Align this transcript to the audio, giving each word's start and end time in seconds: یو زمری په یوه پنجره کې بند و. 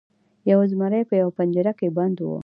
یو 0.51 0.59
زمری 0.71 1.01
په 1.09 1.15
یوه 1.21 1.35
پنجره 1.37 1.73
کې 1.79 1.87
بند 1.97 2.17
و. 2.21 2.27